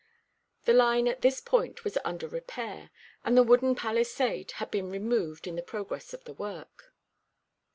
[0.65, 2.89] The line at this point was under repair,
[3.23, 6.91] and the wooden palisade had been removed in the progress of the work.